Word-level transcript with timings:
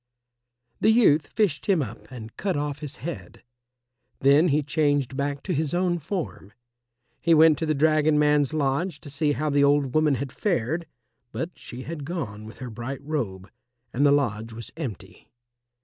The 0.79 0.89
youth 0.89 1.27
fished 1.27 1.67
him 1.67 1.83
up 1.83 2.09
and 2.11 2.35
cut 2.35 2.57
off 2.57 2.79
his 2.79 2.95
head. 3.05 3.43
Then 4.17 4.47
he 4.47 4.63
changed 4.63 5.15
back 5.15 5.43
to 5.43 5.53
his 5.53 5.75
own 5.75 5.99
form. 5.99 6.53
He 7.21 7.35
went 7.35 7.59
to 7.59 7.67
the 7.67 7.75
dragon 7.75 8.17
man's 8.17 8.51
lodge 8.51 8.99
to 9.01 9.11
see 9.11 9.33
how 9.33 9.51
the 9.51 9.63
old 9.63 9.93
woman 9.93 10.15
had 10.15 10.31
fared, 10.31 10.87
but 11.31 11.51
she 11.55 11.83
had 11.83 12.03
gone 12.03 12.45
with 12.45 12.57
her 12.57 12.71
bright 12.71 13.03
robe, 13.03 13.51
and 13.93 14.03
the 14.03 14.11
lodge 14.11 14.51
was 14.53 14.71
empty. 14.75 15.27